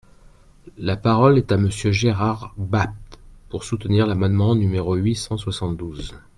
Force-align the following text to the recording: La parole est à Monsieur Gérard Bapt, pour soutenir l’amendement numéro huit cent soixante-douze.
La 0.79 0.97
parole 0.97 1.37
est 1.37 1.51
à 1.51 1.57
Monsieur 1.57 1.91
Gérard 1.91 2.55
Bapt, 2.57 3.19
pour 3.49 3.63
soutenir 3.63 4.07
l’amendement 4.07 4.55
numéro 4.55 4.95
huit 4.95 5.13
cent 5.15 5.37
soixante-douze. 5.37 6.15